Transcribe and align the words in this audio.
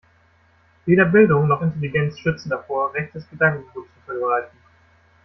Weder 0.87 1.05
Bildung 1.05 1.47
noch 1.47 1.61
Intelligenz 1.61 2.17
schützen 2.17 2.49
davor, 2.49 2.91
rechtes 2.95 3.29
Gedankengut 3.29 3.85
zu 3.93 3.99
verbreiten. 4.11 4.57